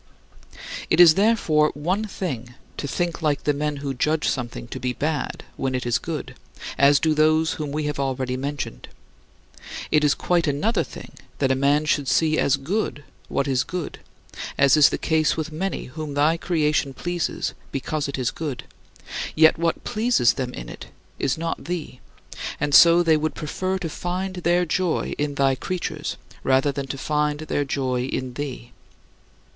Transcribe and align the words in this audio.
It 0.89 0.99
is, 0.99 1.13
therefore, 1.13 1.69
one 1.75 2.05
thing 2.05 2.55
to 2.77 2.87
think 2.87 3.21
like 3.21 3.43
the 3.43 3.53
men 3.53 3.77
who 3.85 3.93
judge 3.93 4.27
something 4.27 4.67
to 4.69 4.79
be 4.79 4.93
bad 4.93 5.43
when 5.57 5.75
it 5.75 5.85
is 5.85 5.99
good, 5.99 6.33
as 6.75 6.99
do 6.99 7.13
those 7.13 7.51
whom 7.53 7.71
we 7.71 7.83
have 7.83 7.99
already 7.99 8.35
mentioned. 8.35 8.87
It 9.91 10.03
is 10.03 10.15
quite 10.15 10.47
another 10.47 10.83
thing 10.83 11.11
that 11.37 11.51
a 11.51 11.55
man 11.55 11.85
should 11.85 12.07
see 12.07 12.39
as 12.39 12.57
good 12.57 13.03
what 13.27 13.47
is 13.47 13.63
good 13.63 13.99
as 14.57 14.75
is 14.75 14.89
the 14.89 14.97
case 14.97 15.37
with 15.37 15.51
many 15.51 15.83
whom 15.85 16.15
thy 16.15 16.35
creation 16.35 16.95
pleases 16.95 17.53
because 17.71 18.07
it 18.07 18.17
is 18.17 18.31
good, 18.31 18.63
yet 19.35 19.59
what 19.59 19.83
pleases 19.83 20.33
them 20.33 20.51
in 20.55 20.67
it 20.67 20.87
is 21.19 21.37
not 21.37 21.65
thee, 21.65 21.99
and 22.59 22.73
so 22.73 23.03
they 23.03 23.17
would 23.17 23.35
prefer 23.35 23.77
to 23.77 23.87
find 23.87 24.37
their 24.37 24.65
joy 24.65 25.13
in 25.19 25.35
thy 25.35 25.53
creatures 25.53 26.17
rather 26.43 26.71
than 26.71 26.87
to 26.87 26.97
find 26.97 27.41
their 27.41 27.63
joy 27.63 28.05
in 28.05 28.33
thee. 28.33 28.71